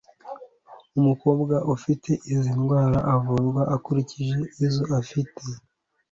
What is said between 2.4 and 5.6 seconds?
ndwara avurwa hakurikijwe izo afite